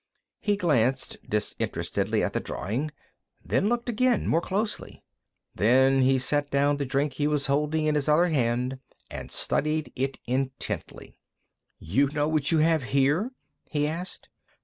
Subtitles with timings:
[0.39, 2.89] He glanced disinterestedly at the drawing,
[3.45, 5.03] then looked again, more closely.
[5.53, 8.79] Then he set down the drink he was holding in his other hand
[9.11, 11.19] and studied it intently.
[11.77, 13.29] "You know what you have here?"
[13.69, 14.29] he asked.